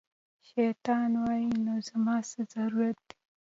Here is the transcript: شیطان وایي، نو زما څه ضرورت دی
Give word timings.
شیطان 0.49 1.11
وایي، 1.21 1.49
نو 1.65 1.73
زما 1.89 2.15
څه 2.29 2.39
ضرورت 2.53 2.97
دی 3.09 3.15